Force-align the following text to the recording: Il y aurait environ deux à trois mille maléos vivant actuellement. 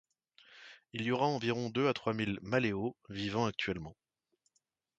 Il 0.93 1.03
y 1.03 1.11
aurait 1.11 1.25
environ 1.25 1.69
deux 1.69 1.87
à 1.87 1.93
trois 1.93 2.15
mille 2.15 2.39
maléos 2.41 2.95
vivant 3.11 3.45
actuellement. 3.45 3.95